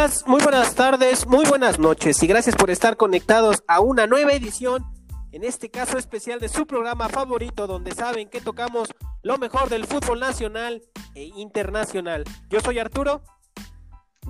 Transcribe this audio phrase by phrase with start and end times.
[0.00, 4.32] días, muy buenas tardes, muy buenas noches y gracias por estar conectados a una nueva
[4.32, 4.84] edición,
[5.30, 8.88] en este caso especial de su programa favorito donde saben que tocamos
[9.22, 10.82] lo mejor del fútbol nacional
[11.14, 12.24] e internacional.
[12.48, 13.22] Yo soy Arturo.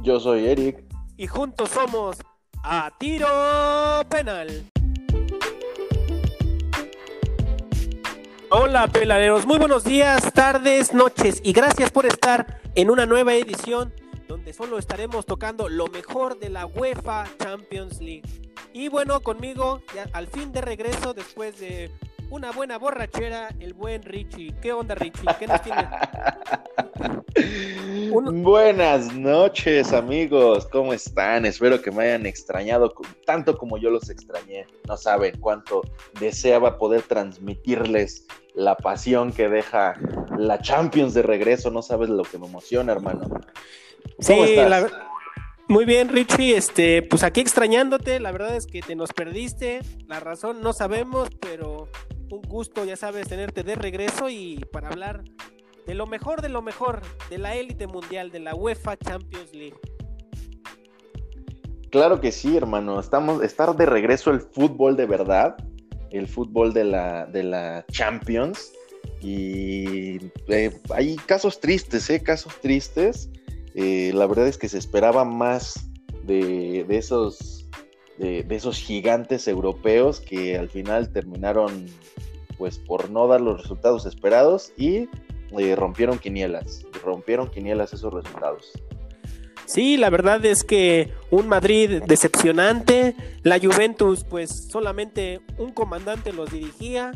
[0.02, 0.84] Yo soy Eric.
[1.16, 2.16] Y juntos somos
[2.64, 3.28] a tiro
[4.08, 4.66] penal.
[8.50, 13.92] Hola peladeros, muy buenos días, tardes, noches y gracias por estar en una nueva edición
[14.30, 18.22] donde solo estaremos tocando lo mejor de la UEFA Champions League.
[18.72, 21.90] Y bueno, conmigo, ya al fin de regreso, después de
[22.30, 24.54] una buena borrachera, el buen Richie.
[24.62, 25.26] ¿Qué onda, Richie?
[25.36, 25.84] ¿Qué nos tiene?
[28.42, 30.64] Buenas noches, amigos.
[30.70, 31.44] ¿Cómo están?
[31.44, 32.94] Espero que me hayan extrañado
[33.26, 34.64] tanto como yo los extrañé.
[34.86, 35.82] No saben cuánto
[36.20, 39.96] deseaba poder transmitirles la pasión que deja
[40.38, 41.72] la Champions de regreso.
[41.72, 43.28] No sabes lo que me emociona, hermano.
[44.18, 44.34] Sí,
[45.68, 46.56] muy bien, Richie.
[46.56, 48.18] Este, pues aquí extrañándote.
[48.18, 49.80] La verdad es que te nos perdiste.
[50.08, 51.88] La razón no sabemos, pero
[52.30, 55.22] un gusto, ya sabes, tenerte de regreso y para hablar
[55.86, 59.76] de lo mejor de lo mejor de la élite mundial, de la UEFA Champions League.
[61.90, 62.98] Claro que sí, hermano.
[62.98, 65.56] Estamos, estar de regreso el fútbol de verdad,
[66.10, 68.72] el fútbol de la, de la Champions.
[69.20, 72.22] Y eh, hay casos tristes, ¿eh?
[72.22, 73.28] Casos tristes.
[73.74, 75.90] Eh, la verdad es que se esperaba más
[76.24, 77.66] de, esos,
[78.18, 81.86] de, esos gigantes europeos que al final terminaron
[82.58, 85.08] pues por no dar los resultados esperados y
[85.58, 88.72] eh, rompieron quinielas, rompieron quinielas esos resultados.
[89.64, 93.14] Sí, la verdad es que un Madrid decepcionante,
[93.44, 97.12] la Juventus pues solamente un comandante los dirigía,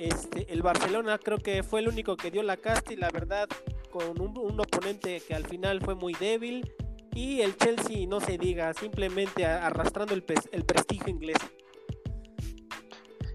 [0.00, 3.48] este, el Barcelona creo que fue el único que dio la casta y la verdad
[3.90, 6.72] con un, oponente que al final fue muy débil.
[7.12, 11.38] Y el Chelsea, no se diga, simplemente arrastrando el, el prestigio inglés.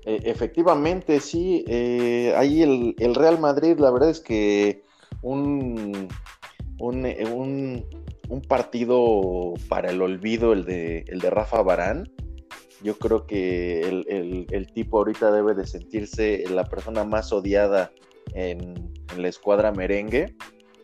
[0.06, 1.66] E, efectivamente, sí.
[1.68, 4.84] Eh, ahí el, Real Madrid, la verdad es que
[5.22, 6.08] un,
[6.80, 7.86] un, un,
[8.30, 12.10] un, partido para el olvido, el de, el de Rafa Barán.
[12.84, 17.92] Yo creo que el, el, tipo ahorita debe de sentirse la persona más odiada
[18.34, 20.36] en, en la escuadra merengue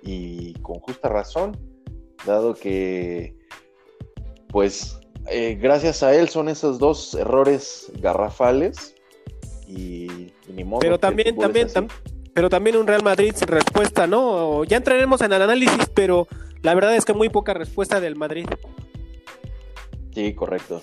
[0.02, 1.57] y con justa razón,
[2.25, 3.35] dado que
[4.47, 8.96] pues eh, gracias a él son esos dos errores garrafales
[9.68, 10.79] y, ni modo.
[10.79, 11.68] Pero también, también,
[12.34, 14.63] pero también un Real Madrid sin respuesta, ¿no?
[14.63, 16.28] Ya entraremos en el análisis, pero
[16.62, 18.47] la verdad es que muy poca respuesta del Madrid.
[20.13, 20.81] Sí, correcto.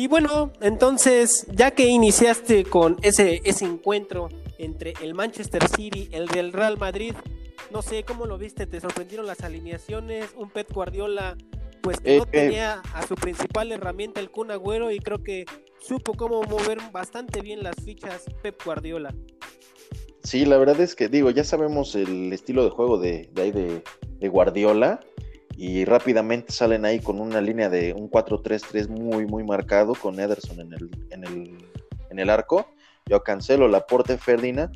[0.00, 6.26] Y bueno, entonces, ya que iniciaste con ese, ese encuentro entre el Manchester City, el
[6.26, 7.12] del Real Madrid,
[7.70, 11.36] no sé cómo lo viste, te sorprendieron las alineaciones, un Pep Guardiola
[11.82, 12.30] pues que no eh, eh.
[12.30, 15.44] tenía a su principal herramienta el Kun Agüero y creo que
[15.82, 19.14] supo cómo mover bastante bien las fichas Pep Guardiola.
[20.22, 23.50] Sí, la verdad es que digo, ya sabemos el estilo de juego de, de ahí
[23.50, 25.00] de, Guardiola
[25.60, 30.58] y rápidamente salen ahí con una línea de un 4-3-3 muy muy marcado con Ederson
[30.58, 31.58] en el, en el,
[32.08, 32.66] en el arco.
[33.04, 34.72] Yo cancelo Laporte Ferdinand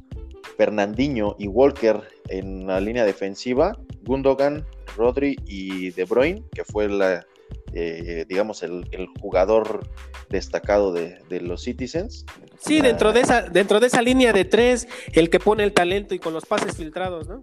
[0.59, 7.27] Fernandinho y Walker en la línea defensiva, Gundogan, Rodri y De Bruyne, que fue la,
[7.73, 8.85] eh, digamos, el,
[9.23, 9.89] jugador
[10.29, 12.27] destacado de, los Citizens.
[12.59, 16.15] Sí, dentro de, esa, dentro de esa línea de tres, el que pone el talento
[16.15, 17.43] y con los pases filtrados, ¿no?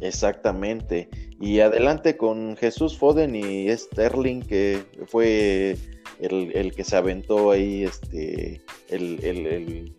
[0.00, 1.08] Exactamente.
[1.40, 5.76] Y adelante con Jesús Foden y Sterling, que fue
[6.20, 9.96] el, que se aventó ahí este, el, el,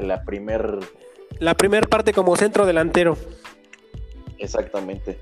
[0.00, 0.80] la primer
[1.38, 3.16] la primera parte como centro delantero.
[4.38, 5.18] Exactamente.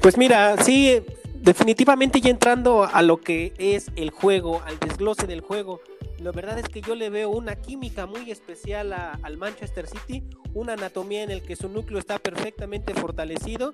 [0.00, 1.00] Pues mira, sí,
[1.34, 5.80] definitivamente ya entrando a lo que es el juego, al desglose del juego,
[6.20, 10.24] la verdad es que yo le veo una química muy especial al Manchester City,
[10.54, 13.70] una anatomía en el que su núcleo está perfectamente fortalecido,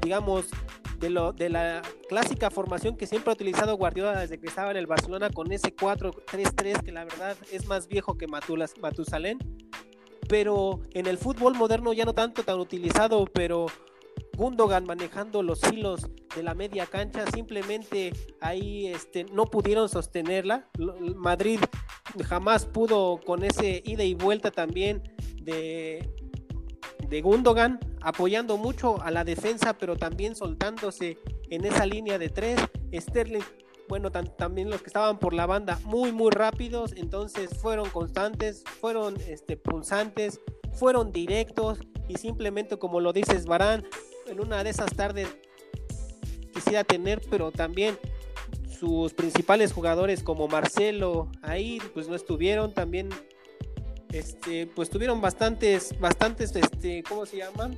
[0.00, 0.46] digamos,
[0.98, 5.30] de, la clásica formación que siempre ha utilizado Guardiola desde que estaba en el Barcelona
[5.30, 9.38] con ese 4-3-3 que la verdad es más viejo que Matusalén.
[10.28, 13.66] Pero en el fútbol moderno ya no tanto tan utilizado, pero
[14.38, 20.70] Gundogan manejando los hilos de la media cancha, simplemente ahí este, no pudieron sostenerla.
[21.16, 21.58] Madrid
[22.24, 25.02] jamás pudo con ese ida y vuelta también
[25.42, 26.08] de,
[27.08, 31.18] de Gundogan, apoyando mucho a la defensa, pero también soltándose
[31.50, 32.60] en esa línea de tres.
[32.94, 33.42] Sterling
[33.88, 39.16] bueno, también los que estaban por la banda muy, muy rápidos, entonces fueron constantes, fueron
[39.26, 40.40] este, pulsantes,
[40.74, 43.84] fueron directos y simplemente como lo dices Barán,
[44.30, 45.28] en una de esas tardes
[46.52, 47.98] quisiera tener, pero también
[48.78, 53.08] sus principales jugadores como Marcelo, ahí pues no estuvieron, también
[54.12, 57.76] este, pues tuvieron bastantes, bastantes, este, ¿cómo se llaman?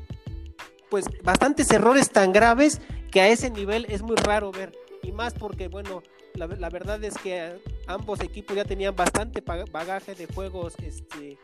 [0.90, 2.80] Pues bastantes errores tan graves
[3.10, 4.72] que a ese nivel es muy raro ver.
[5.02, 6.02] Y más porque, bueno,
[6.34, 11.38] la, verdad es que ambos equipos ya tenían bastante bagaje de juegos, este,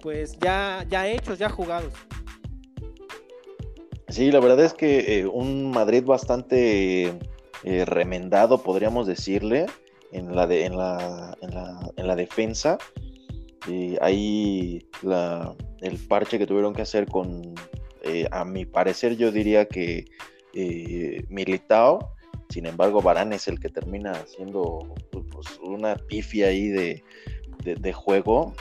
[0.00, 1.92] pues ya, ya hechos, ya jugados.
[4.08, 7.18] Sí, la verdad es que eh, un Madrid bastante
[7.64, 9.66] eh, remendado, podríamos decirle,
[10.12, 12.78] en la, de, en la, en la, en la defensa.
[14.02, 17.54] Ahí la, el parche que tuvieron que hacer con,
[18.02, 20.04] eh, a mi parecer, yo diría que
[21.28, 22.10] Militao.
[22.50, 27.02] Sin embargo, Barán es el que termina haciendo pues, una pifia ahí de,
[27.64, 28.52] de juego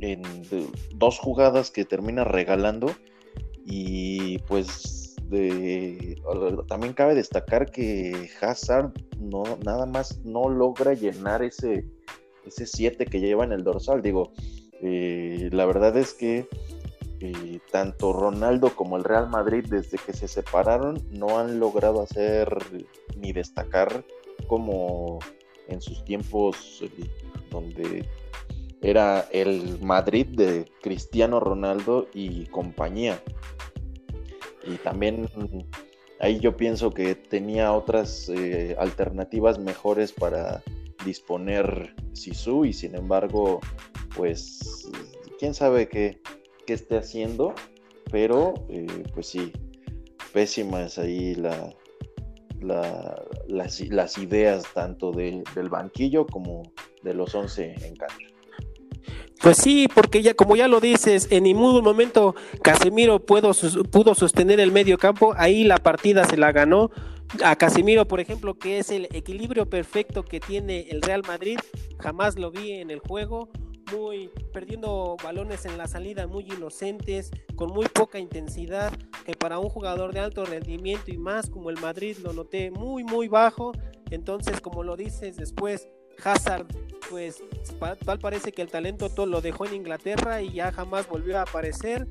[0.00, 0.22] en
[0.94, 2.90] dos jugadas que termina regalando
[3.70, 5.14] y pues
[6.68, 11.84] también cabe destacar que Hazard no nada más no logra llenar ese
[12.46, 14.00] ese 7 que lleva en el dorsal.
[14.00, 14.32] Digo
[14.80, 16.48] eh, la verdad es que
[17.20, 22.48] eh, tanto Ronaldo como el Real Madrid desde que se separaron no han logrado hacer
[23.18, 24.02] ni destacar
[24.46, 25.18] como
[25.66, 27.10] en sus tiempos eh,
[27.50, 28.08] donde
[28.80, 33.20] era el Madrid de Cristiano Ronaldo y compañía.
[34.66, 35.28] Y también
[36.20, 40.62] ahí yo pienso que tenía otras eh, alternativas mejores para
[41.04, 43.60] disponer Sisu y sin embargo,
[44.16, 44.88] pues
[45.38, 46.20] quién sabe qué,
[46.66, 47.54] qué esté haciendo,
[48.10, 49.52] pero eh, pues sí,
[50.32, 51.74] pésimas ahí la,
[52.60, 56.62] las, ideas tanto del banquillo como
[57.02, 58.37] de los 11 en cancha.
[59.40, 63.52] Pues sí, porque ya como ya lo dices, en ningún momento Casemiro pudo,
[63.90, 66.90] pudo sostener el medio campo, ahí la partida se la ganó.
[67.44, 71.58] A Casemiro, por ejemplo, que es el equilibrio perfecto que tiene el Real Madrid,
[71.98, 73.50] jamás lo vi en el juego,
[73.92, 78.92] muy perdiendo balones en la salida muy inocentes, con muy poca intensidad,
[79.24, 83.04] que para un jugador de alto rendimiento y más como el Madrid lo noté muy
[83.04, 83.72] muy bajo,
[84.10, 85.88] entonces como lo dices después
[86.24, 86.66] Hazard,
[87.10, 87.42] pues
[88.04, 91.42] tal parece que el talento todo lo dejó en Inglaterra y ya jamás volvió a
[91.42, 92.06] aparecer.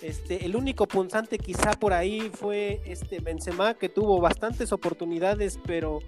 [0.00, 5.98] Este, el único punzante quizá por ahí fue este Benzema que tuvo bastantes oportunidades, pero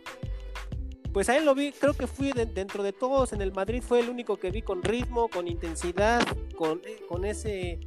[1.13, 4.09] pues a lo vi, creo que fui dentro de todos en el Madrid fue el
[4.09, 6.23] único que vi con ritmo, con intensidad,
[6.57, 7.81] con, eh, con ese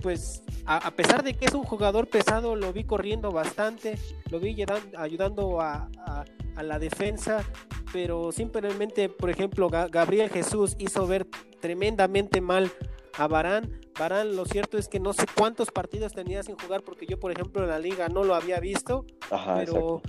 [0.00, 3.98] pues a, pesar de que es un jugador pesado, lo vi corriendo bastante,
[4.30, 4.54] lo vi
[4.98, 5.88] ayudando a
[6.62, 7.42] la defensa,
[7.94, 11.28] pero simplemente, por ejemplo, Gabriel Jesús hizo ver
[11.60, 12.72] tremendamente mal
[13.16, 13.80] a Barán.
[13.96, 17.30] Barán, lo cierto es que no sé cuántos partidos tenía sin jugar, porque yo, por
[17.30, 20.02] ejemplo, en la liga no lo había visto, pero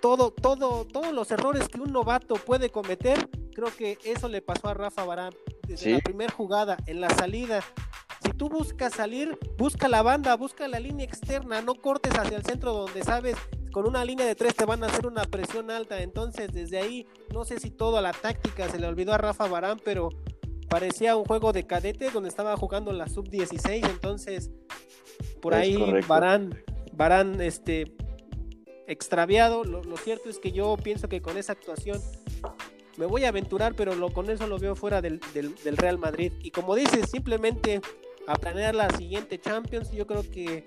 [0.00, 4.68] todo, todo, todos los errores que un novato puede cometer, creo que eso le pasó
[4.68, 5.34] a Rafa Barán
[5.68, 7.60] desde la primera jugada, en la salida.
[8.24, 12.42] Si tú buscas salir, busca la banda, busca la línea externa, no cortes hacia el
[12.42, 13.36] centro donde sabes
[13.72, 16.02] con una línea de tres te van a hacer una presión alta.
[16.02, 19.80] Entonces, desde ahí, no sé si toda la táctica se le olvidó a Rafa Barán,
[19.82, 20.10] pero
[20.68, 23.88] parecía un juego de cadete donde estaba jugando la sub-16.
[23.88, 24.50] Entonces,
[25.40, 25.76] por ahí
[26.06, 26.62] Barán,
[26.92, 27.96] Barán, este,
[28.86, 29.64] extraviado.
[29.64, 32.00] Lo, cierto es que yo pienso que con esa actuación
[32.98, 36.32] me voy a aventurar, pero lo, con eso lo veo fuera del, del Real Madrid.
[36.42, 37.80] Y como dices, simplemente
[38.26, 40.64] a planear la siguiente Champions, yo creo que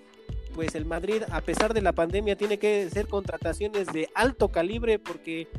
[0.56, 4.98] pues el Madrid, a pesar de la pandemia, tiene que hacer contrataciones de alto calibre
[4.98, 5.50] porque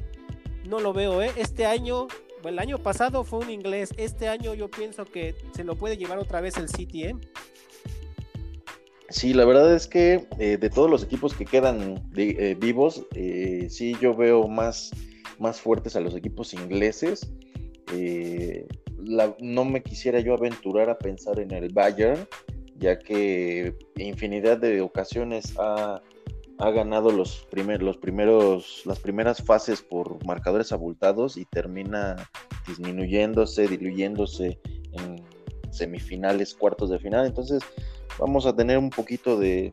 [0.66, 1.30] no lo veo, ¿eh?
[1.36, 2.08] Este año,
[2.42, 6.18] el año pasado fue un inglés, este año yo pienso que se lo puede llevar
[6.18, 7.14] otra vez el City, ¿eh?
[9.10, 13.96] Sí, la verdad es que eh, de todos los equipos que quedan eh, vivos, sí
[14.00, 14.92] yo veo más,
[15.38, 17.30] más fuertes a los equipos ingleses.
[19.40, 22.26] no me quisiera yo aventurar a pensar en el Bayern,
[22.78, 26.02] ya que infinidad de ocasiones ha,
[26.58, 27.46] ganado los,
[27.80, 32.16] los primeros, las primeras fases por marcadores abultados y termina
[32.66, 34.58] disminuyéndose, diluyéndose
[34.92, 35.22] en
[35.70, 37.26] semifinales, cuartos de final.
[37.26, 37.62] Entonces
[38.18, 39.72] vamos a tener un poquito de,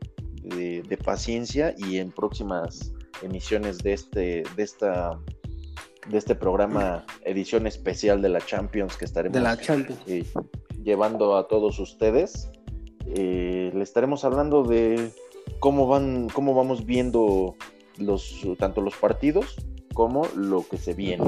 [1.03, 5.19] paciencia y en próximas emisiones de este, de esta
[6.09, 9.41] de este programa, edición especial de la Champions que estaremos
[10.05, 10.25] eh,
[10.83, 12.49] llevando a todos ustedes.
[13.07, 15.11] Eh, le estaremos hablando de
[15.59, 17.55] cómo van, cómo vamos viendo
[17.97, 19.55] los tanto los partidos
[19.93, 21.23] como lo que se viene.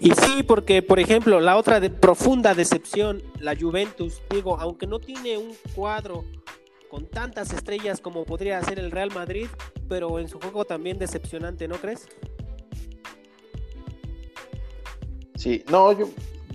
[0.00, 5.00] Y sí, porque por ejemplo, la otra de profunda decepción, la Juventus, digo, aunque no
[5.00, 6.24] tiene un cuadro
[6.88, 9.46] con tantas estrellas como podría ser el Real Madrid,
[9.88, 12.08] pero en su juego también decepcionante, ¿no crees?
[15.34, 16.08] Sí, no, yo,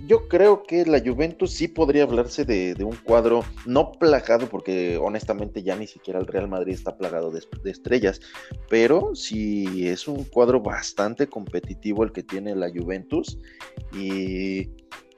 [0.06, 5.62] yo creo que la Juventus sí podría hablarse de, un cuadro no plagado, porque honestamente
[5.62, 8.20] ya ni siquiera el Real Madrid está plagado de, estrellas,
[8.68, 13.38] pero sí es un cuadro bastante competitivo el que tiene la Juventus
[13.92, 14.68] y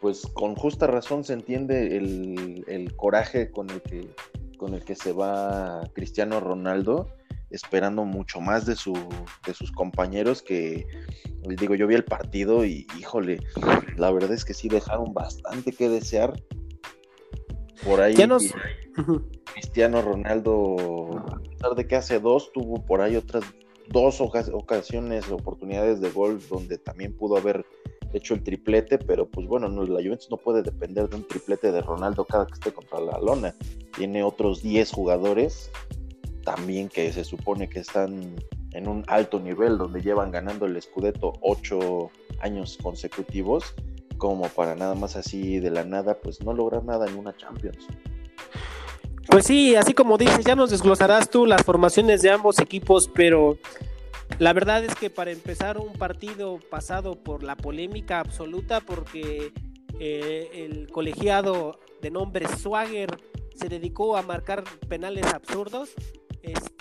[0.01, 4.09] pues con justa razón se entiende el, el coraje con el que
[4.57, 7.09] con el que se va Cristiano Ronaldo
[7.57, 8.93] esperando mucho más de, su,
[9.47, 10.87] de sus compañeros que,
[11.59, 13.41] digo, yo vi el partido y híjole,
[13.97, 16.41] la verdad es que sí dejaron bastante que desear.
[17.85, 18.15] Por ahí
[19.53, 23.45] Cristiano Ronaldo, a pesar de que hace dos, tuvo por ahí otras
[23.89, 27.65] dos ocasiones, oportunidades de gol donde también pudo haber
[28.13, 31.73] hecho el triplete, pero pues bueno, no, la Juventus no puede depender de un triplete
[31.73, 33.55] de Ronaldo cada que esté contra la lona.
[33.97, 35.71] Tiene otros 10 jugadores
[36.47, 38.37] también que se supone que están
[38.73, 43.75] en un alto nivel, donde llevan ganando el Scudetto ocho años consecutivos,
[44.17, 47.89] como para nada más así de la nada, pues no lograr nada en una Champions.
[49.29, 53.59] Pues sí, así como dices, ya nos desglosarás tú las formaciones de ambos equipos, pero
[54.39, 59.53] la verdad es que para empezar un partido pasado por la polémica absoluta, porque
[59.99, 63.19] eh, el colegiado de nombre Swagger
[63.57, 65.91] se dedicó a marcar penales absurdos,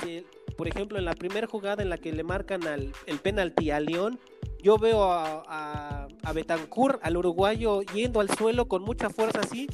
[0.06, 3.72] este, por ejemplo, en la primera jugada en la que le marcan al, el penalti
[3.72, 4.20] a León,
[4.62, 9.68] yo veo a, a, Betancourt, al uruguayo, yendo al suelo con mucha fuerza así,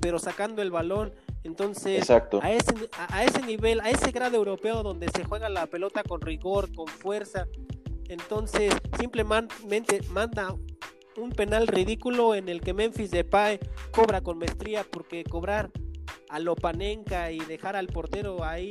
[0.00, 1.12] pero sacando el balón.
[1.44, 2.02] Entonces,
[2.42, 6.20] A, ese, a, ese nivel, a ese grado europeo donde se juega la pelota con
[6.20, 7.46] rigor, con fuerza,
[8.08, 10.54] entonces simplemente manda
[11.16, 13.60] un penal ridículo en el que Memphis Depay
[13.92, 15.70] cobra con maestría porque cobrar
[16.28, 18.70] a Lopanenka y dejar al portero ahí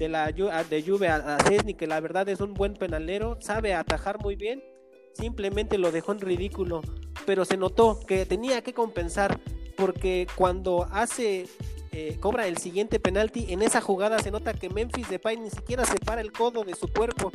[0.00, 4.18] de la de Juve a, Cesny, que la verdad es un buen penalero, sabe atajar
[4.18, 4.64] muy bien,
[5.12, 6.80] simplemente lo dejó en ridículo,
[7.26, 9.38] pero se notó que tenía que compensar
[9.76, 11.46] porque cuando hace
[11.92, 15.84] eh, cobra el siguiente penalti, en esa jugada se nota que Memphis Depay ni siquiera
[15.84, 17.30] separa el codo de su cuerpo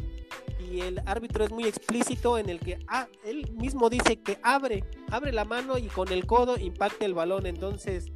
[0.60, 4.84] y el árbitro es muy explícito en el que ah, él mismo dice que abre,
[5.12, 8.12] abre la mano y con el codo impacta el balón, entonces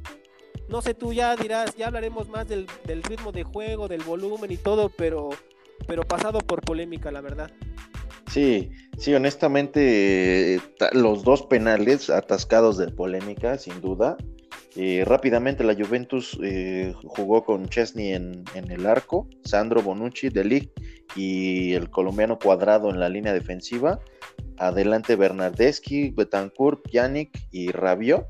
[0.70, 2.66] no sé, tú ya dirás, ya hablaremos más del,
[3.02, 5.30] ritmo de juego, del volumen y todo, pero,
[5.86, 7.50] pero pasado por polémica, la verdad.
[8.30, 10.60] Sí, sí, honestamente,
[10.92, 14.16] los dos penales atascados de polémica, sin duda.
[15.04, 20.70] Rápidamente la Juventus eh, jugó con Chesney en, el arco, Sandro Bonucci, De
[21.16, 23.98] y el colombiano Cuadrado en la línea defensiva.
[24.58, 28.26] Adelante Bernardeschi, Betancourt, Yannick y Rabiot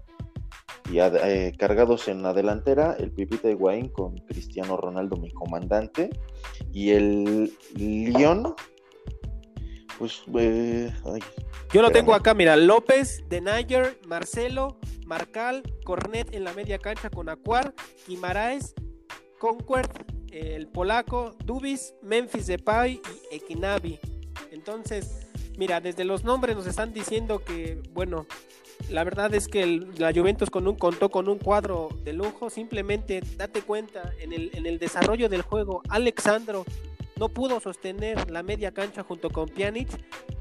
[0.90, 6.10] y eh, cargados en la delantera el Pipita Higuaín con Cristiano Ronaldo, mi comandante,
[6.72, 8.54] y el León,
[9.98, 10.22] pues...
[10.36, 10.92] Eh,
[11.72, 17.28] Yo lo tengo acá, mira, López, Denayer, Marcelo, Marcal, Cornet en la media cancha con
[17.28, 17.74] Acuar,
[18.08, 18.74] Guimaraes,
[19.38, 19.90] Conquert,
[20.32, 23.98] el polaco, Dubis, Memphis Depay y Equinavi.
[24.50, 28.26] Entonces, mira, desde los nombres nos están diciendo que, bueno,
[28.90, 29.66] la verdad es que
[29.96, 32.50] la Juventus con un, contó con un cuadro de lujo.
[32.50, 35.82] Simplemente date cuenta en el, en el desarrollo del juego.
[35.88, 36.64] Alexandro
[37.20, 39.88] no pudo sostener la media cancha junto con Pjanic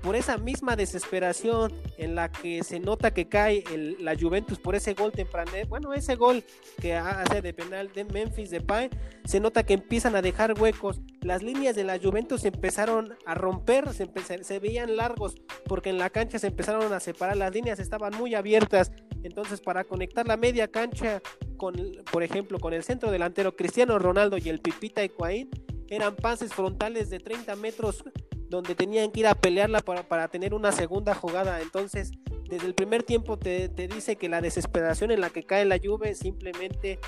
[0.01, 3.65] por esa misma desesperación en la que se nota que cae
[4.00, 6.41] la Juventus por ese gol temprano, bueno, ese gol
[6.81, 8.89] que hace de penal de Memphis de Depay,
[9.25, 13.89] se nota que empiezan a dejar huecos, las líneas de la Juventus empezaron a romper,
[13.93, 18.36] se, veían largos porque en la cancha se empezaron a separar, las líneas estaban muy
[18.36, 18.93] abiertas,
[19.24, 21.21] entonces para conectar la media cancha
[21.57, 21.75] con,
[22.09, 25.50] por ejemplo, con el centro delantero Cristiano Ronaldo y el Pipita Higuaín,
[25.89, 28.03] eran pases frontales de 30 metros
[28.50, 31.62] donde tenían que ir a pelearla para, tener una segunda jugada.
[31.62, 32.12] Entonces,
[32.50, 36.10] desde el primer tiempo te, dice que la desesperación en la que cae la lluvia
[36.12, 37.00] es simplemente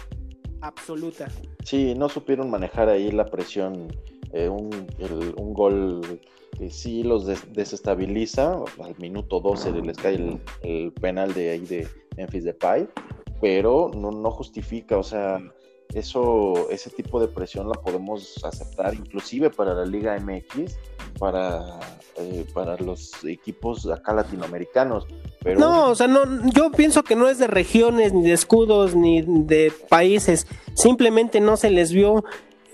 [0.62, 1.28] absoluta.
[1.64, 3.88] Sí, no supieron manejar ahí la presión.
[4.34, 6.22] Eh, un, gol
[6.58, 8.64] que sí los desestabiliza.
[8.82, 12.88] Al minuto 12 les cae el, penal de ahí de Memphis Depay,
[13.42, 15.42] pero no, no justifica, o sea
[15.94, 20.78] eso, ese tipo de presión la podemos aceptar inclusive para la Liga MX,
[21.20, 21.80] para,
[22.18, 25.06] eh, para los equipos acá latinoamericanos.
[25.44, 25.60] Pero...
[25.60, 29.22] No, o sea, no, yo pienso que no es de regiones, ni de escudos, ni
[29.22, 30.48] de países.
[30.74, 32.24] Simplemente no se les vio,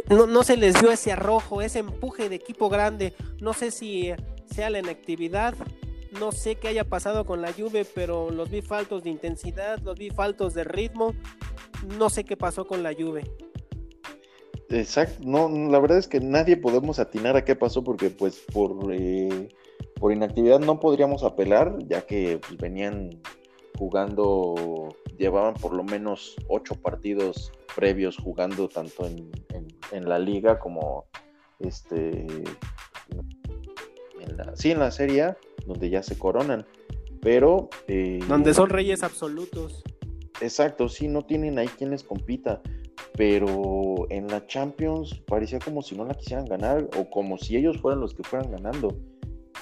[0.10, 3.14] no, no se les vio ese arrojo, ese empuje de equipo grande.
[3.42, 4.12] No sé si
[4.46, 5.56] sea la inactividad,
[6.20, 9.98] no sé qué haya pasado con la Juve, pero los vi faltos de intensidad, los
[9.98, 11.14] vi faltos de ritmo
[11.98, 13.24] no sé qué pasó con la Juve.
[14.70, 18.94] Exacto, no, la verdad es que nadie podemos atinar a qué pasó porque pues por,
[18.94, 19.48] eh,
[19.96, 23.22] por inactividad no podríamos apelar, ya que pues, venían
[23.78, 29.32] jugando, llevaban por lo menos ocho partidos previos jugando tanto en,
[29.92, 31.06] en, la liga como
[31.60, 32.26] este
[34.20, 35.36] en la, sí en la serie
[35.68, 36.66] donde ya se coronan
[37.22, 39.84] pero eh, donde son reyes absolutos.
[40.42, 42.62] Exacto sí no tienen ahí quien les compita
[43.18, 47.80] pero en la Champions parecía como si no la quisieran ganar o como si ellos
[47.80, 48.96] fueran los que fueran ganando,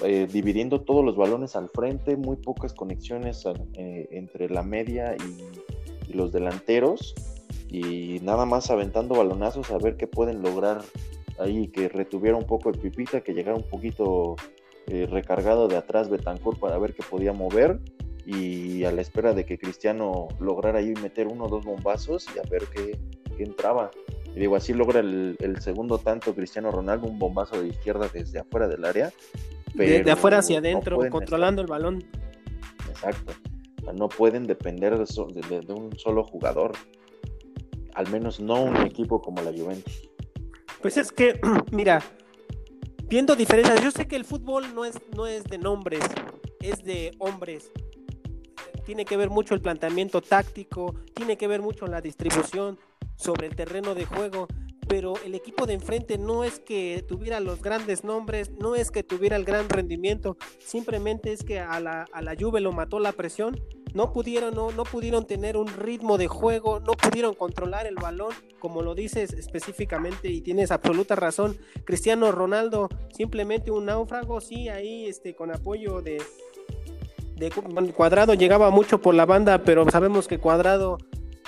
[0.03, 5.65] eh, dividiendo todos los balones al frente, muy pocas conexiones eh, entre la media y,
[6.13, 7.13] los delanteros
[7.67, 10.81] y nada más aventando balonazos a ver qué pueden lograr
[11.39, 14.37] ahí, que retuviera un poco el pipita, que llegara un poquito
[14.87, 17.79] eh, recargado de atrás Betancourt para ver qué podía mover
[18.25, 22.39] y a la espera de que Cristiano lograra ahí meter uno o dos bombazos y
[22.39, 22.97] a ver qué,
[23.37, 23.91] entraba.
[24.33, 28.67] Y digo, así logra el, segundo tanto Cristiano Ronaldo, un bombazo de izquierda desde afuera
[28.67, 29.11] del área.
[29.73, 32.03] de, afuera hacia adentro, controlando el balón.
[32.89, 33.33] Exacto.
[33.93, 36.73] no pueden depender de, un solo jugador.
[37.93, 40.09] Al menos no un equipo como la Juventus.
[40.81, 41.39] Pues es que,
[41.71, 42.01] mira,
[43.07, 46.03] viendo diferencias, yo sé que el fútbol no es, no es de nombres,
[46.61, 47.71] es de hombres.
[48.85, 52.77] Tiene que ver mucho el planteamiento táctico, tiene que ver mucho la distribución,
[53.15, 54.47] sobre el terreno de juego,
[54.87, 59.03] pero el equipo de enfrente no es que tuviera los grandes nombres, no es que
[59.03, 63.13] tuviera el gran rendimiento, simplemente es que a la, a la Juve lo mató la
[63.13, 63.59] presión,
[63.95, 68.33] no pudieron, no, no pudieron tener un ritmo de juego, no pudieron controlar el balón,
[68.59, 71.57] como lo dices específicamente y tienes absoluta razón.
[71.85, 76.21] Cristiano Ronaldo, simplemente un náufrago, sí, ahí este, con apoyo de,
[77.37, 77.51] de
[77.95, 80.97] Cuadrado llegaba mucho por la banda, pero sabemos que Cuadrado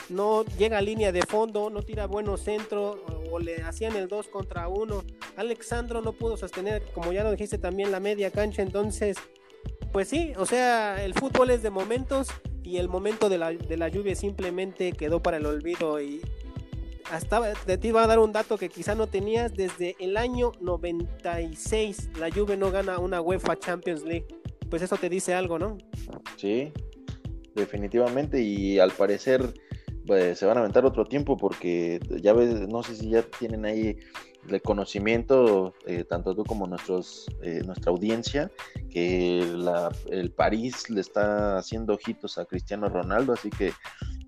[0.07, 2.97] no llega a línea de fondo, no tira buenos centros
[3.29, 5.03] o, le hacían el 2 contra 1.
[5.35, 8.61] Alexandro no pudo sostener, como ya lo dijiste también, la media cancha.
[8.61, 9.17] Entonces,
[9.91, 12.29] pues sí, o sea, el fútbol es de momentos
[12.63, 16.01] y el momento de la, de la lluvia simplemente quedó para el olvido.
[16.01, 16.21] Y
[17.11, 19.53] hasta te iba a dar un dato que quizá no tenías.
[19.53, 24.27] Desde el año 96, la Juve no gana una UEFA Champions League.
[24.69, 25.77] Pues eso te dice algo, ¿no?
[26.35, 26.71] Sí,
[27.55, 28.41] definitivamente.
[28.41, 29.53] Y al parecer
[30.07, 33.65] pues, se van a aventar otro tiempo porque ya ves, no sé si ya tienen
[33.65, 33.97] ahí
[34.47, 38.49] el conocimiento, eh, tanto tú como nuestros, eh, nuestra audiencia,
[38.89, 39.39] que
[40.09, 43.73] el París le está haciendo ojitos a Cristiano Ronaldo, así que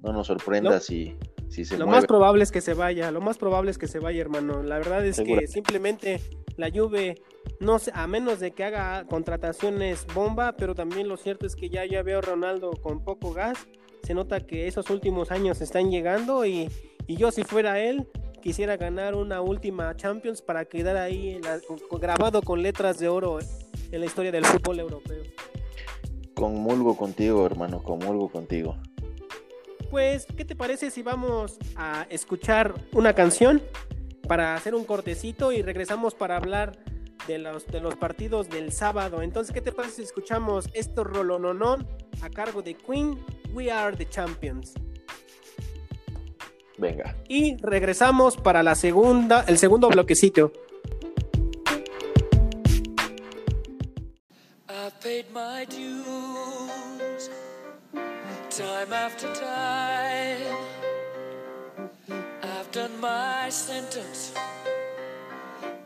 [0.02, 1.16] no nos sorprenda si,
[1.48, 4.00] si se Lo más probable es que se vaya, lo más probable es que se
[4.00, 4.62] vaya, hermano.
[4.62, 6.22] La verdad es que simplemente
[6.58, 7.22] la Juve,
[7.62, 11.70] no sé, a menos de que haga contrataciones bomba, pero también lo cierto es que
[11.70, 13.68] ya, ya veo a Ronaldo con poco gas
[14.10, 16.68] se nota que esos últimos años están llegando y,
[17.08, 18.08] yo si fuera él
[18.42, 21.40] quisiera ganar una última Champions para quedar ahí
[21.92, 23.38] grabado con letras de oro
[23.92, 25.22] en la historia del fútbol europeo.
[26.34, 28.78] Conmulgo contigo, hermano, conmulgo contigo.
[29.92, 33.62] Pues, ¿qué te parece si vamos a escuchar una canción
[34.28, 36.80] para hacer un cortecito y regresamos para hablar
[37.28, 39.22] de los, de los partidos del sábado?
[39.22, 41.88] Entonces, ¿qué te parece si escuchamos esto rolononón
[42.22, 43.18] a cargo de Queen
[43.54, 44.74] We Are the Champions.
[46.78, 47.16] Venga.
[47.28, 50.52] Y regresamos para la segunda, el segundo bloquecito.
[54.70, 57.30] I've paid my dues
[58.50, 60.56] time after time.
[62.42, 64.34] I've done my sentence,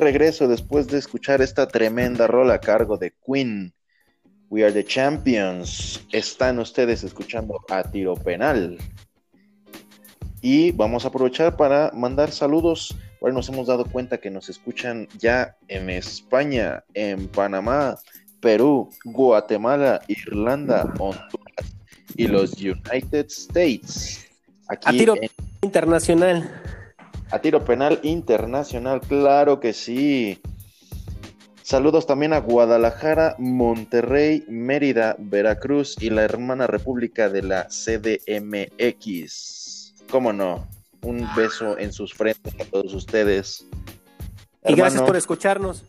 [0.00, 3.72] regreso después de escuchar esta tremenda rola a cargo de Queen.
[4.48, 6.04] We are the champions.
[6.10, 8.78] Están ustedes escuchando a tiro penal.
[10.42, 12.96] Y vamos a aprovechar para mandar saludos.
[13.20, 17.96] Ahora nos hemos dado cuenta que nos escuchan ya en España, en Panamá,
[18.40, 21.76] Perú, Guatemala, Irlanda, Honduras
[22.16, 24.26] y los United States.
[24.68, 25.30] Aquí A tiro en
[25.62, 26.50] internacional.
[27.30, 30.40] A tiro penal internacional, claro que sí.
[31.62, 39.14] Saludos también a Guadalajara, Monterrey, Mérida, Veracruz y la hermana república de la CDMX.
[40.10, 40.66] ¿Cómo no?
[41.02, 43.68] Un beso en sus frentes a todos ustedes.
[44.66, 45.84] Y gracias por escucharnos.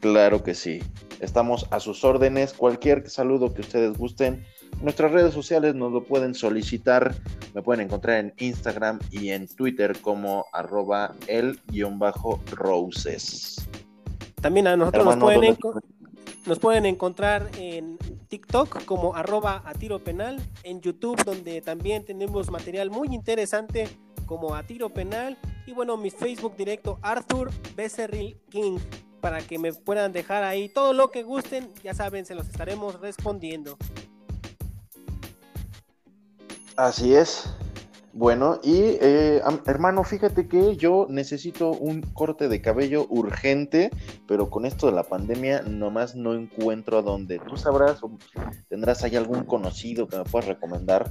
[0.00, 0.82] Claro que sí.
[1.20, 2.52] Estamos a sus órdenes.
[2.52, 4.44] Cualquier saludo que ustedes gusten.
[4.82, 7.14] Nuestras redes sociales nos lo pueden solicitar.
[7.54, 11.14] Me pueden encontrar en Instagram y en Twitter como arroba
[12.46, 13.66] el-roses.
[14.40, 15.80] También a nosotros nos pueden, ¿dónde- enco-
[16.46, 17.96] nos pueden encontrar en
[18.28, 23.88] TikTok como arroba a tiro penal, en YouTube donde también tenemos material muy interesante
[24.26, 28.78] como a tiro penal y bueno, mi Facebook directo Arthur Becerril King
[29.20, 33.00] para que me puedan dejar ahí todo lo que gusten, ya saben, se los estaremos
[33.00, 33.78] respondiendo.
[36.76, 37.44] Así es.
[38.16, 43.90] Bueno, y eh, hermano, fíjate que yo necesito un corte de cabello urgente,
[44.28, 47.40] pero con esto de la pandemia nomás no encuentro a dónde.
[47.40, 48.16] ¿Tú sabrás o
[48.68, 51.10] tendrás ahí algún conocido que me puedas recomendar?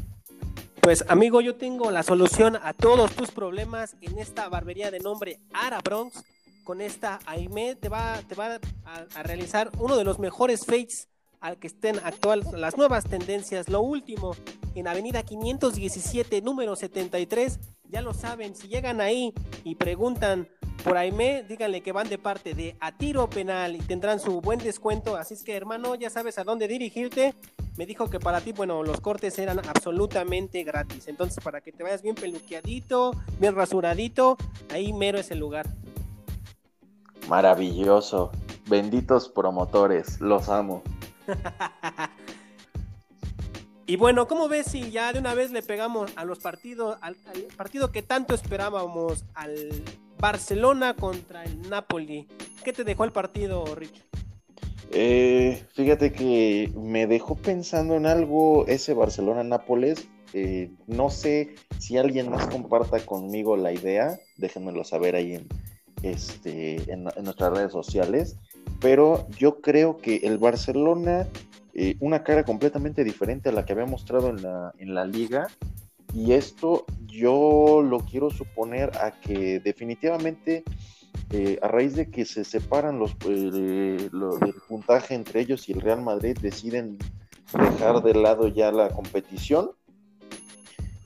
[0.80, 5.40] Pues amigo, yo tengo la solución a todos tus problemas en esta barbería de nombre
[5.54, 6.24] Ara Bronx.
[6.64, 11.10] Con esta Aime te va, te va a, a realizar uno de los mejores fades
[11.44, 14.34] al que estén actual, las nuevas tendencias, lo último
[14.76, 17.60] en Avenida 517, número 73.
[17.90, 19.34] Ya lo saben, si llegan ahí
[19.66, 20.48] y preguntan
[20.86, 24.58] por Aime, díganle que van de parte de A Tiro Penal y tendrán su buen
[24.60, 25.18] descuento.
[25.18, 27.36] Así es que, hermano, ya sabes a dónde dirigirte.
[27.78, 31.10] Me dijo que para ti, bueno, los cortes eran absolutamente gratis.
[31.10, 34.38] Entonces, para que te vayas bien peluqueadito, bien rasuradito,
[34.70, 35.68] ahí mero es el lugar.
[37.28, 38.32] Maravilloso.
[38.70, 40.84] Benditos promotores, los amo.
[43.86, 47.18] Y bueno, ¿cómo ves si ya de una vez le pegamos a los partidos, al,
[47.58, 49.70] partido que tanto esperábamos, al
[50.20, 52.28] Barcelona contra el Napoli?
[52.64, 54.02] ¿Qué te dejó el partido, Rich?
[54.92, 60.08] Eh, fíjate que me dejó pensando en algo ese Barcelona-Nápoles.
[60.34, 64.18] Eh, no sé si alguien más comparta conmigo la idea.
[64.38, 65.48] Déjenmelo saber ahí en,
[66.04, 68.38] este, en nuestras redes sociales.
[68.84, 71.28] Pero yo creo que el Barcelona,
[71.74, 75.48] eh, una cara completamente diferente a la que había mostrado en la, en la liga.
[76.14, 80.64] Y esto yo lo quiero suponer a que definitivamente
[81.32, 85.82] eh, a raíz de que se separan los, lo- el puntaje entre ellos y el
[85.82, 87.00] Real Madrid, deciden
[87.58, 89.72] dejar de lado ya la competición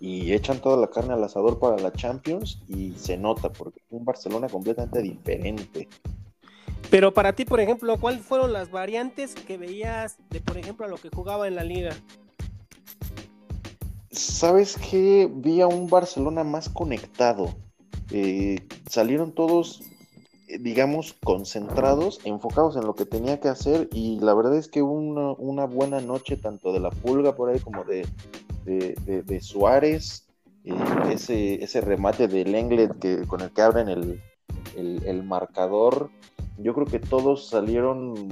[0.01, 3.85] y echan toda la carne al asador para la Champions y se nota porque es
[3.91, 5.87] un Barcelona completamente diferente.
[6.89, 10.89] Pero para ti, por ejemplo, ¿cuáles fueron las variantes que veías de, por ejemplo, a
[10.89, 11.91] lo que jugaba en la liga?
[14.11, 15.29] ¿Sabes qué?
[15.31, 17.55] Vi a un Barcelona más conectado.
[18.11, 19.81] eh, salieron todos,
[20.47, 24.81] eh, digamos, concentrados, enfocados en lo que tenía que hacer y la verdad es que
[24.81, 28.07] una, una buena noche tanto de la Pulga por ahí como de,
[28.65, 30.25] de, Suárez,
[31.11, 34.21] ese, ese remate de Lenglet que, con el que abren el,
[34.75, 36.09] el marcador,
[36.57, 38.29] yo creo que todos salieron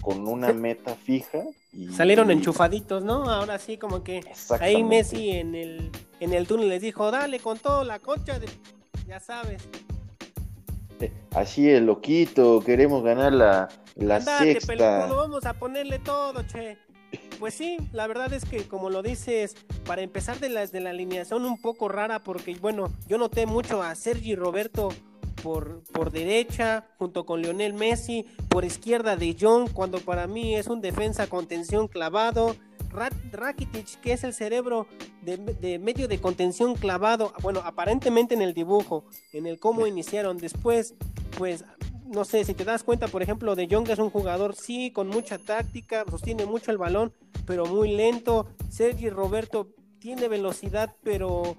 [0.00, 1.42] con una meta fija.
[1.72, 3.28] Y, Salieron enchufaditos, ¿no?
[3.28, 4.22] Ahora sí, como que
[4.60, 8.46] ahí Messi en el, en el túnel les dijo, dale con todo la concha, de...
[9.08, 9.66] ya sabes.
[11.00, 15.06] Eh, así el loquito, queremos ganar la, la Andate, sexta.
[15.06, 16.78] vamos a ponerle todo, che.
[17.38, 20.90] Pues sí, la verdad es que como lo dices, para empezar de la, de la
[20.90, 24.88] alineación un poco rara, porque bueno, yo noté mucho a Sergi Roberto
[25.44, 30.68] por, por derecha, junto con Lionel Messi, por izquierda de Jong, cuando para mí es
[30.68, 32.56] un defensa contención clavado.
[33.32, 34.86] Rakitic, que es el cerebro
[35.20, 40.38] de, medio de contención clavado, bueno, aparentemente en el dibujo, en el cómo iniciaron.
[40.38, 40.94] Después,
[41.36, 41.64] pues,
[42.06, 45.08] no sé, si te das cuenta, por ejemplo, de Jong es un jugador, sí, con
[45.08, 47.12] mucha táctica, sostiene mucho el balón,
[47.46, 48.46] pero muy lento.
[48.70, 51.56] Sergi Roberto tiene velocidad, pero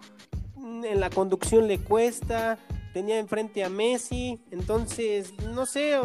[0.57, 2.57] en la conducción le cuesta
[2.95, 5.99] tenía enfrente a Messi, entonces, no sé,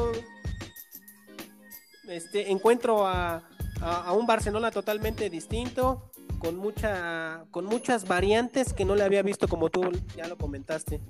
[2.08, 3.44] este, encuentro a,
[4.12, 9.70] un Barcelona totalmente distinto, con, mucha, con muchas variantes que no le había visto como
[9.70, 11.00] tú ya lo comentaste.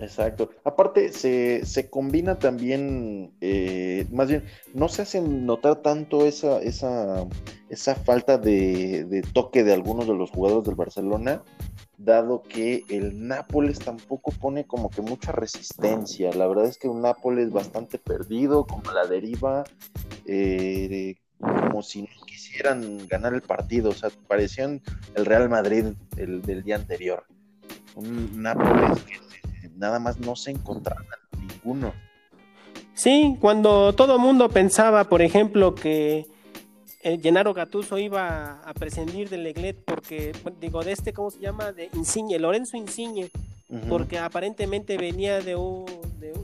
[0.00, 0.50] Exacto.
[0.64, 7.26] Aparte, se, se combina también, eh, más bien, no se hace notar tanto esa, esa,
[7.68, 11.42] esa falta de, de, toque de algunos de los jugadores del Barcelona,
[11.96, 16.32] dado que el Nápoles tampoco pone como que mucha resistencia.
[16.32, 19.64] La verdad es que un Nápoles bastante perdido, como la deriva,
[20.26, 23.90] eh, como si no quisieran ganar el partido.
[23.90, 24.80] O sea, parecían
[25.16, 27.24] el Real Madrid del día anterior.
[27.96, 29.27] Un Nápoles que
[29.78, 31.06] nada más no se encontraba
[31.38, 31.92] ninguno.
[32.94, 36.26] Sí, cuando todo el mundo pensaba, por ejemplo, que
[37.02, 41.72] el Gennaro Gattuso iba a prescindir del Leglet porque, digo, de este, ¿cómo se llama?
[41.72, 43.30] De Insigne, Lorenzo Insigne,
[43.88, 45.56] porque aparentemente venía de,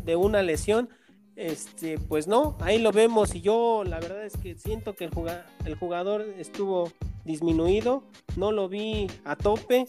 [0.04, 0.88] de, una lesión.
[1.34, 5.10] Este, pues no, ahí lo vemos y yo la verdad es que siento que el
[5.10, 6.92] jugador, el jugador estuvo
[7.24, 8.04] disminuido,
[8.36, 9.86] no lo vi a tope.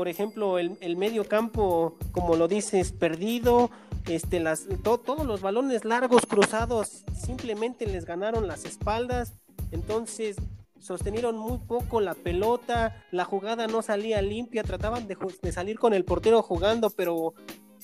[0.00, 3.70] Por ejemplo, el, el medio campo, como lo dices, perdido.
[4.08, 9.34] Este, las, todos los balones largos cruzados simplemente les ganaron las espaldas
[9.72, 10.36] entonces
[10.78, 16.04] sostenieron muy poco la pelota, la jugada no salía limpia, trataban de, salir con el
[16.04, 17.34] portero jugando, pero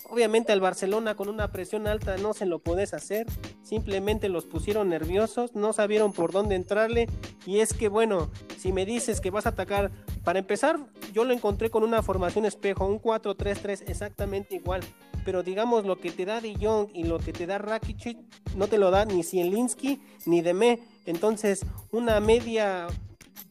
[0.08, 3.26] obviamente al Barcelona con una presión alta no se lo puedes hacer,
[3.62, 7.08] simplemente los pusieron nerviosos, no sabieron por dónde entrarle
[7.46, 9.90] y es que bueno, si me dices que vas a atacar,
[10.24, 10.78] para empezar
[11.12, 14.82] yo lo encontré con una formación espejo, un 4-3-3 exactamente igual,
[15.24, 18.18] pero digamos lo que te da De Jong y lo que te da Rakitic
[18.56, 20.80] no te lo da ni Zielinski ni Deme.
[21.04, 22.86] Entonces, una media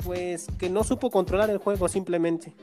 [0.04, 2.54] pues que no supo controlar el juego simplemente.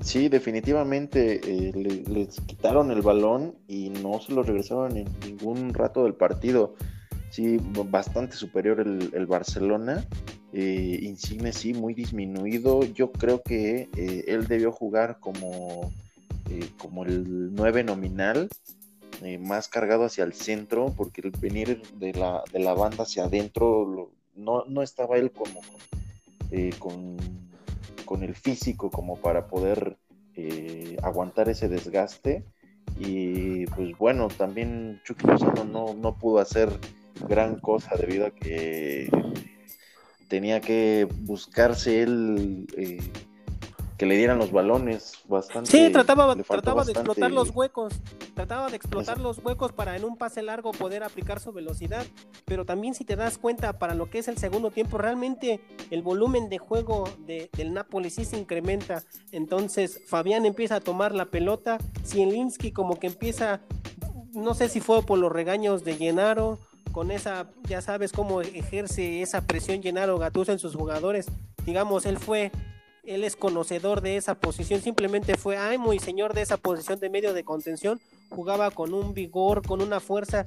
[0.00, 1.72] Sí, definitivamente eh,
[2.06, 6.74] les quitaron el balón y no se lo regresaron en ningún rato del partido.
[7.30, 7.58] Sí,
[7.90, 10.06] bastante superior el, Barcelona.
[10.52, 12.82] Eh, Insigne sí, muy disminuido.
[12.84, 15.92] Yo creo que eh, él debió jugar como
[16.50, 18.48] eh, como el 9 nominal,
[19.40, 24.10] más cargado hacia el centro, porque el venir de la, de la banda hacia adentro
[24.34, 25.60] no, no, estaba él como
[26.78, 27.16] con,
[28.06, 29.98] con, el físico como para poder
[31.02, 32.44] aguantar ese desgaste.
[32.98, 36.70] Y pues bueno, también Chucky Lozano no, no pudo hacer
[37.28, 39.10] gran cosa debido a que
[40.28, 42.66] tenía que buscarse él
[43.96, 45.70] que le dieran los balones bastante.
[45.70, 47.94] Sí, trataba, trataba de explotar los huecos,
[48.34, 52.04] trataba de explotar los huecos para en un pase largo poder aplicar su velocidad,
[52.44, 56.02] pero también si te das cuenta para lo que es el segundo tiempo, realmente el
[56.02, 61.26] volumen de juego de, del Napoli sí se incrementa, entonces Fabián empieza a tomar la
[61.26, 63.60] pelota, Zielinski como que empieza,
[64.32, 66.58] no sé si fue por los regaños de Llenaro,
[66.92, 71.26] con esa, ya sabes cómo ejerce esa presión Llenaro Gattuso en sus jugadores,
[71.64, 72.52] digamos, él fue
[73.06, 77.10] él es conocedor de esa posición, simplemente fue ay muy señor de esa posición de
[77.10, 80.46] medio de contención, jugaba con un vigor, con una fuerza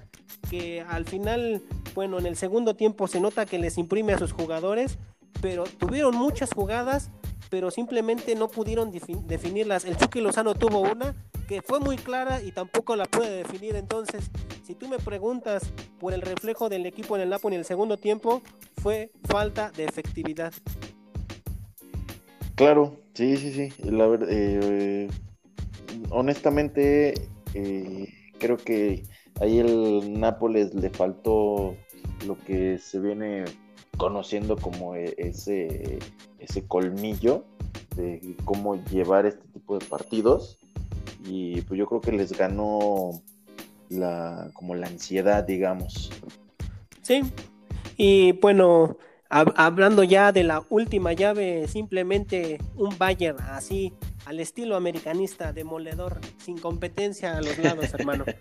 [0.50, 1.62] que al final,
[1.96, 4.98] bueno, en el segundo tiempo se nota que les imprime a sus jugadores,
[5.42, 7.12] pero tuvieron muchas jugadas,
[7.50, 9.86] pero simplemente no pudieron definirlas.
[9.86, 11.16] El Chucky Lozano tuvo una
[11.48, 13.76] que fue muy clara y tampoco la puede definir.
[13.76, 14.30] Entonces,
[14.66, 15.64] si tú me preguntas
[16.00, 18.44] por el reflejo del equipo en el Napoli en el segundo tiempo,
[18.82, 20.54] fue falta de efectividad.
[22.60, 23.90] Claro, sí, sí, sí.
[23.90, 25.08] La eh,
[26.10, 27.14] honestamente,
[27.54, 29.06] eh, creo que
[29.40, 31.78] ahí el Nápoles le faltó
[32.28, 33.46] lo que se viene
[33.96, 36.00] conociendo como e, ese,
[36.38, 37.46] ese colmillo
[37.96, 40.60] de cómo llevar este tipo de partidos.
[41.24, 43.22] Y pues yo creo que les ganó
[43.88, 46.12] la, como la ansiedad, digamos.
[47.04, 47.22] Sí,
[47.96, 48.98] y bueno,
[49.30, 53.94] hablando ya de la última llave, simplemente un Bayern así,
[54.26, 58.26] al estilo americanista, demoledor, sin competencia a los lados, hermano.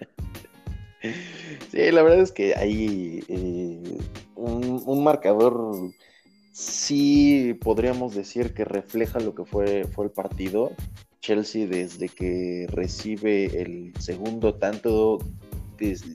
[1.70, 3.98] Sí, la verdad es que hay eh,
[4.34, 5.92] un, marcador,
[6.50, 10.72] sí podríamos decir que refleja lo que fue, fue el partido.
[11.20, 15.18] Chelsea desde que recibe el segundo tanto,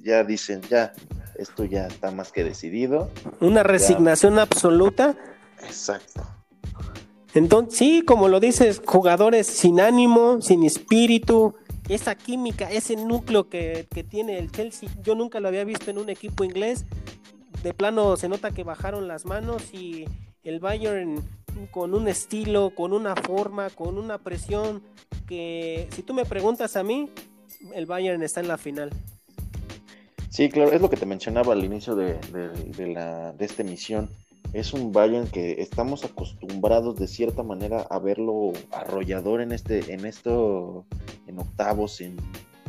[0.03, 0.93] ya dicen, ya,
[1.35, 3.09] esto ya está más que decidido.
[3.39, 5.15] Una resignación absoluta.
[5.63, 6.23] Exacto.
[7.33, 11.55] Entonces, sí, como lo dices, jugadores sin ánimo, sin espíritu,
[11.89, 16.09] esa química, ese núcleo que, tiene el Chelsea, yo nunca lo había visto en un
[16.09, 16.85] equipo inglés.
[17.61, 20.05] De plano se nota que bajaron las manos y
[20.43, 21.21] el Bayern
[21.71, 24.83] con un estilo, con una forma, con una presión
[25.27, 27.09] que si tú me preguntas a mí,
[27.73, 28.89] el Bayern está en la final.
[30.33, 32.17] Sí, claro, es lo que te mencionaba al inicio de,
[32.91, 34.09] la, de esta emisión.
[34.51, 40.07] Es un Bayern que estamos acostumbrados de cierta manera a verlo arrollador en este, en
[40.07, 40.87] esto,
[41.27, 42.17] en octavos, en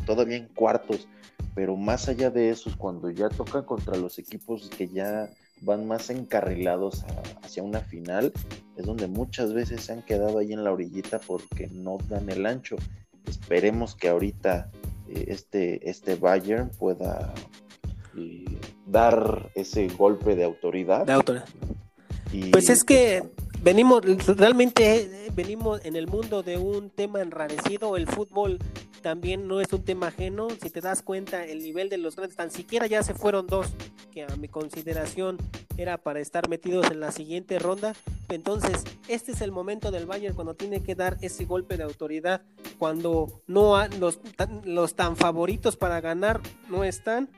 [0.05, 1.07] todavía en cuartos,
[1.55, 5.27] pero más allá de eso, cuando ya tocan contra los equipos que ya
[5.61, 7.03] van más encarrilados
[7.41, 8.31] hacia una final,
[8.77, 12.45] es donde muchas veces se han quedado ahí en la orillita porque no dan el
[12.45, 12.75] ancho.
[13.25, 14.69] Esperemos que ahorita
[15.09, 17.33] este, este Bayern pueda
[18.17, 18.45] eh,
[18.85, 21.05] dar ese golpe de autoridad.
[21.05, 21.47] De autoridad.
[22.51, 23.23] pues es que
[23.61, 24.01] venimos,
[24.37, 28.59] realmente venimos en el mundo de un tema enrarecido, el fútbol
[29.01, 32.35] también no es un tema ajeno, si te das cuenta el nivel de los grandes,
[32.35, 33.67] tan siquiera ya se fueron dos,
[34.11, 35.37] que a mi consideración
[35.77, 37.93] era para estar metidos en la siguiente ronda,
[38.29, 42.41] entonces este es el momento del Bayern cuando tiene que dar ese golpe de autoridad,
[42.79, 44.19] cuando no los,
[44.63, 47.29] los tan favoritos para ganar no están,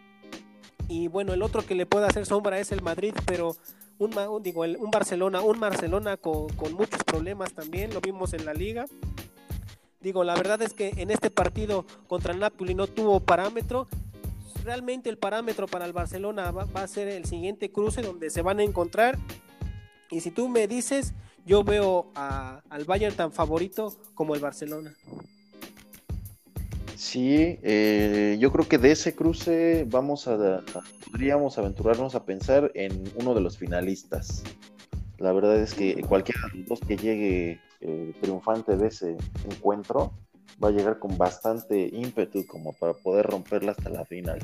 [0.87, 3.57] y bueno, el otro que le puede hacer sombra es el Madrid, pero
[3.99, 8.53] un, digo, un Barcelona, un Barcelona con, con muchos problemas también, lo vimos en la
[8.53, 8.85] liga.
[9.99, 13.87] Digo, la verdad es que en este partido contra el Napoli no tuvo parámetro.
[14.63, 18.59] Realmente el parámetro para el Barcelona va, a ser el siguiente cruce donde se van
[18.59, 19.17] a encontrar.
[20.11, 21.13] Y si tú me dices,
[21.45, 24.95] yo veo al Bayern tan favorito como el Barcelona.
[26.97, 30.63] Sí, eh, yo creo que de ese cruce vamos a,
[31.05, 34.43] podríamos aventurarnos a pensar en uno de los finalistas.
[35.19, 39.15] La verdad es que cualquiera de los dos que llegue eh, triunfante de ese
[39.47, 40.11] encuentro
[40.61, 44.39] va a llegar con bastante ímpetu como para poder romperla hasta la final.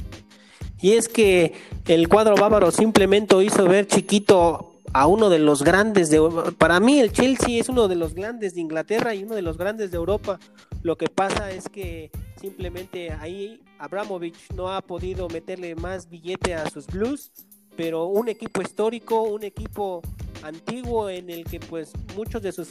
[0.80, 1.54] Y es que
[1.88, 6.22] el cuadro bávaro simplemente hizo ver chiquito a uno de los grandes de
[6.58, 9.58] para mí el Chelsea es uno de los grandes de Inglaterra y uno de los
[9.58, 10.40] grandes de Europa.
[10.84, 16.70] Lo que pasa es que simplemente ahí Abramovich no ha podido meterle más billete a
[16.70, 17.32] sus Blues,
[17.76, 20.02] pero un equipo histórico, un equipo
[20.44, 22.68] antiguo en el que pues muchos de sus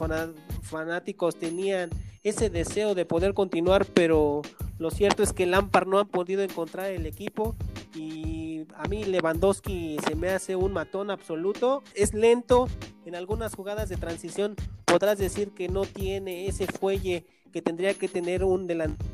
[0.63, 1.91] fanáticos tenían
[2.23, 4.43] ese deseo de poder continuar, pero
[4.79, 7.57] lo cierto es que Lampard no han podido encontrar el equipo
[7.95, 8.42] y
[8.77, 11.83] a mí Lewandowski se me hace un matón absoluto.
[11.95, 12.69] Es lento
[13.05, 18.09] en algunas jugadas de transición, podrás decir que no tiene ese fuelle que tendría que
[18.09, 19.13] tener un delantero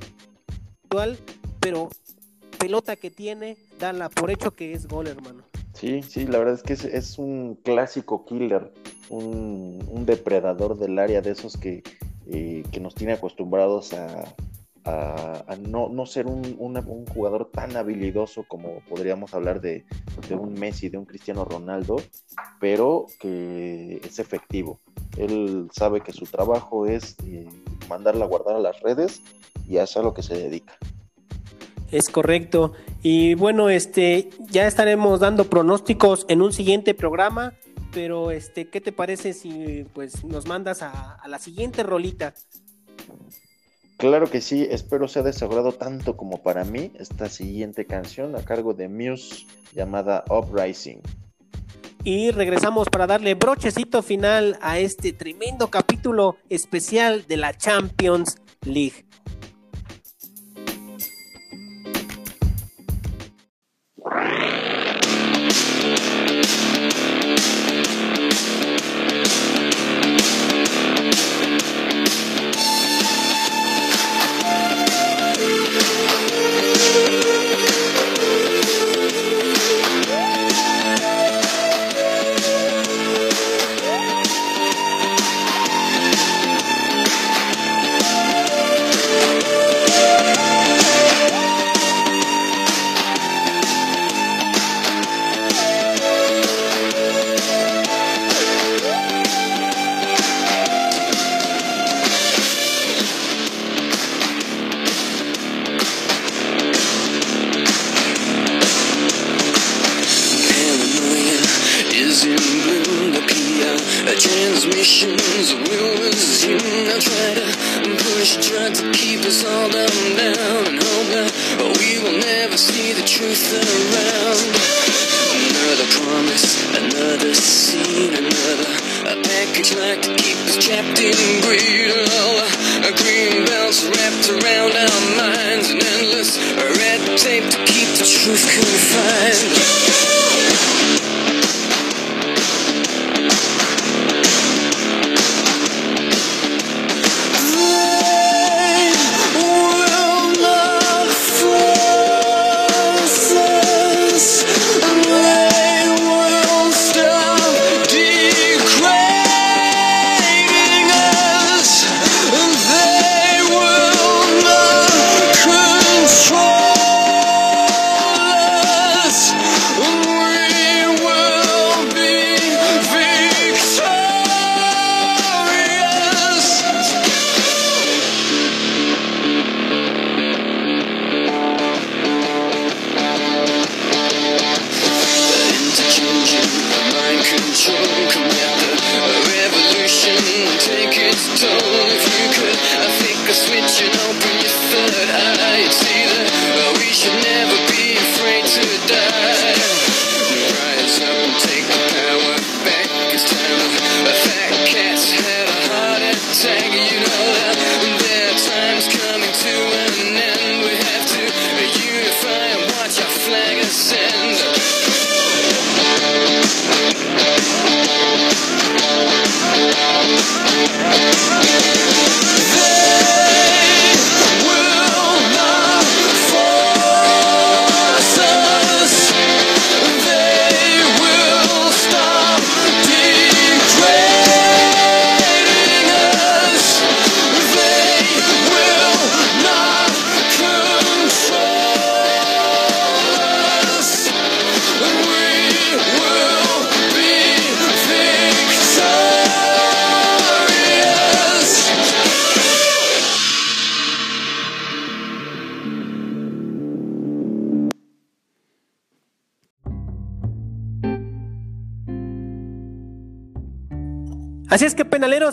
[1.61, 1.91] pero
[2.59, 5.45] pelota que tiene, dala por hecho que es gol, hermano.
[5.75, 8.73] Sí, sí, la verdad es que es, un clásico killer,
[9.11, 11.83] un, depredador del área de esos que,
[12.27, 14.35] eh, que nos tiene acostumbrados a,
[15.61, 16.57] no, ser un,
[17.13, 19.85] jugador tan habilidoso como podríamos hablar de,
[20.31, 21.97] un Messi, de un Cristiano Ronaldo,
[22.61, 24.81] pero que es efectivo.
[25.17, 27.49] Él sabe que su trabajo es eh,
[27.89, 29.23] mandarla a guardar a las redes
[29.69, 30.77] y a eso a lo que se dedica.
[31.91, 32.73] Es correcto.
[33.03, 37.55] Y bueno, este, ya estaremos dando pronósticos en un siguiente programa,
[37.93, 42.35] pero este, ¿qué te parece si pues nos mandas a, la siguiente rolita?
[43.99, 48.73] Claro que sí, espero sea desagrado tanto como para mí esta siguiente canción a cargo
[48.73, 49.45] de Muse
[49.75, 51.01] llamada Uprising.
[52.05, 59.08] Y regresamos para darle brochecito final a este tremendo capítulo especial de la Champions League.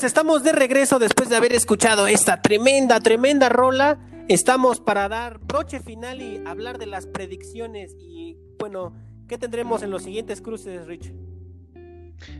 [0.06, 3.98] Estamos de regreso después de haber escuchado esta tremenda, tremenda rola.
[4.28, 8.94] Estamos para dar broche final y hablar de las predicciones y bueno,
[9.28, 11.12] ¿qué tendremos en los siguientes cruces, Rich?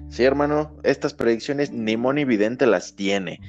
[0.10, 3.42] Sí, hermano, estas predicciones ni Moni Vidente las tiene.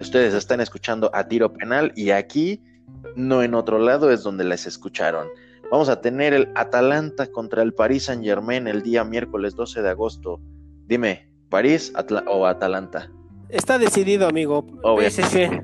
[0.00, 2.62] Ustedes están escuchando a tiro penal y aquí,
[3.14, 5.28] no en otro lado, es donde las escucharon.
[5.70, 9.90] Vamos a tener el Atalanta contra el Paris Saint Germain el día miércoles 12 de
[9.90, 10.40] agosto.
[10.86, 11.92] Dime, ¿París
[12.26, 13.10] o Atalanta?
[13.52, 14.64] Está decidido, amigo.
[14.82, 15.62] PSG.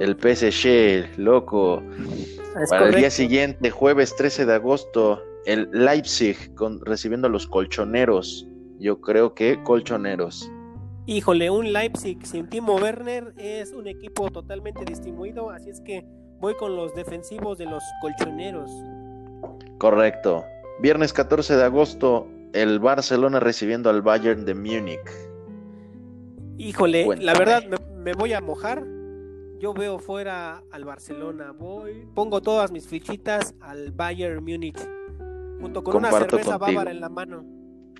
[0.00, 1.82] El PSG, loco.
[2.60, 7.46] Es Para el día siguiente, jueves 13 de agosto, el Leipzig con, recibiendo a los
[7.46, 8.46] colchoneros.
[8.78, 10.50] Yo creo que colchoneros.
[11.06, 16.04] Híjole, un Leipzig sin Timo Werner es un equipo totalmente distinguido, así es que
[16.38, 18.70] voy con los defensivos de los colchoneros.
[19.78, 20.44] Correcto.
[20.80, 25.27] Viernes 14 de agosto, el Barcelona recibiendo al Bayern de Múnich.
[26.58, 27.24] Híjole, Cuéntame.
[27.32, 28.84] la verdad me, me voy a mojar.
[29.60, 34.78] Yo veo fuera al Barcelona, voy, pongo todas mis fichitas al Bayern Múnich,
[35.60, 36.78] junto con una Comparto cerveza contigo.
[36.78, 37.44] bávara en la mano.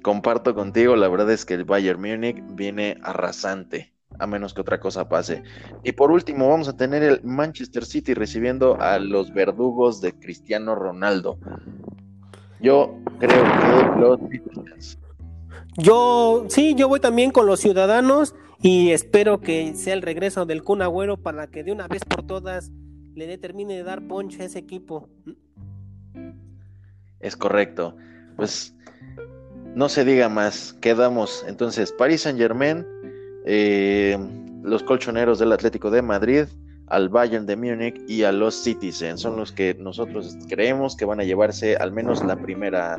[0.03, 4.79] Comparto contigo, la verdad es que el Bayern Múnich viene arrasante, a menos que otra
[4.79, 5.43] cosa pase.
[5.83, 10.77] Y por último, vamos a tener el Manchester City recibiendo a los verdugos de Cristiano
[10.77, 11.39] Ronaldo.
[12.61, 14.99] Yo creo que los.
[15.77, 20.63] Yo, sí, yo voy también con los ciudadanos y espero que sea el regreso del
[20.63, 22.71] Kun Agüero para que de una vez por todas
[23.15, 25.09] le dé- termine de dar punch a ese equipo.
[27.21, 27.97] Es correcto.
[28.37, 28.75] Pues
[29.75, 30.73] no se diga más.
[30.81, 32.87] Quedamos entonces Paris Saint Germain,
[33.45, 34.17] eh,
[34.63, 36.45] los colchoneros del Atlético de Madrid,
[36.87, 39.21] al Bayern de Múnich y a los Citizens.
[39.21, 42.97] Son los que nosotros creemos que van a llevarse al menos la primera,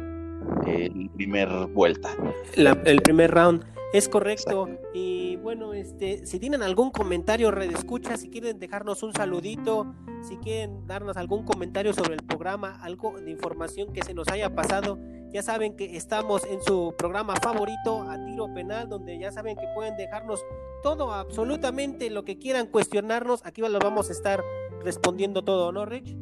[0.68, 2.10] eh, primer vuelta.
[2.56, 3.64] La- el primer round.
[3.94, 4.70] Es correcto.
[4.94, 5.19] Y
[5.50, 10.86] bueno, este, si tienen algún comentario, red escucha, si quieren dejarnos un saludito, si quieren
[10.86, 15.00] darnos algún comentario sobre el programa, algo de información que se nos haya pasado,
[15.34, 19.66] ya saben que estamos en su programa favorito, a tiro penal, donde ya saben que
[19.74, 20.46] pueden dejarnos
[20.84, 23.44] todo, absolutamente lo que quieran cuestionarnos.
[23.44, 24.44] Aquí lo vamos a estar
[24.84, 26.16] respondiendo todo, ¿no, Rich?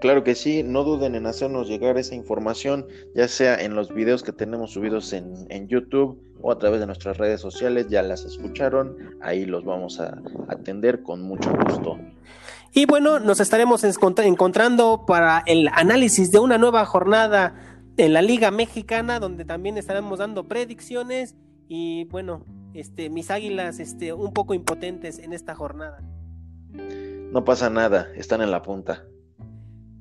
[0.00, 2.86] Claro que sí, no duden en hacernos llegar esa información,
[3.16, 6.86] ya sea en los videos que tenemos subidos en, en YouTube o a través de
[6.86, 11.98] nuestras redes sociales, ya las escucharon, ahí los vamos a atender con mucho gusto.
[12.72, 17.54] Y bueno, nos estaremos encontrando para el análisis de una nueva jornada
[17.96, 21.36] en la Liga Mexicana, donde también estaremos dando predicciones
[21.68, 26.02] y bueno, este, mis águilas este, un poco impotentes en esta jornada.
[26.72, 29.04] No pasa nada, están en la punta.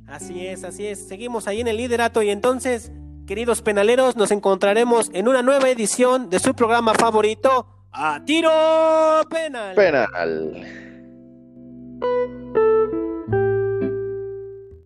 [0.08, 1.08] Así es, así es.
[1.08, 2.92] Seguimos ahí en el liderato y entonces,
[3.32, 9.74] queridos penaleros, nos encontraremos en una nueva edición de su programa favorito, A Tiro Penal.
[9.74, 10.82] Penal.